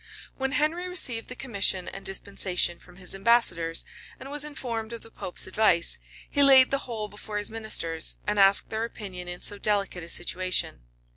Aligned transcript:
}When 0.39 0.53
Henry 0.53 0.89
received 0.89 1.27
the 1.29 1.35
commission 1.35 1.87
and 1.87 2.03
dispensation 2.03 2.79
from 2.79 2.95
his 2.97 3.13
ambassadors, 3.13 3.85
and 4.19 4.31
was 4.31 4.43
informed 4.43 4.93
of 4.93 5.01
the 5.01 5.11
pope's 5.11 5.45
advice, 5.45 5.99
he 6.27 6.41
laid 6.41 6.71
the 6.71 6.79
whole 6.89 7.07
before 7.07 7.37
his 7.37 7.51
ministers, 7.51 8.17
and 8.25 8.39
asked 8.39 8.71
their 8.71 8.83
opinion 8.83 9.27
in 9.27 9.43
so 9.43 9.59
delicate 9.59 10.01
a 10.03 10.09
situation. 10.09 10.85